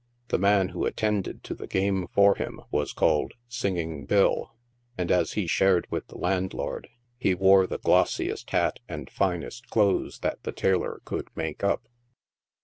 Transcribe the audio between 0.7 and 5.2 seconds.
attended to the game for him was called" Singing Bill," and,